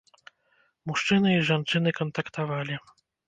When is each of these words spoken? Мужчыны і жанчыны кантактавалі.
Мужчыны 0.91 1.29
і 1.35 1.43
жанчыны 1.51 1.89
кантактавалі. 1.99 2.81